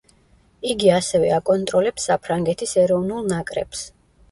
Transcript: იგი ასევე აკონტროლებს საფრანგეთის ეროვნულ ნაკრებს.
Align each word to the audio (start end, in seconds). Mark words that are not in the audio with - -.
იგი 0.71 0.89
ასევე 0.93 1.29
აკონტროლებს 1.39 2.09
საფრანგეთის 2.11 2.75
ეროვნულ 2.87 3.31
ნაკრებს. 3.37 3.89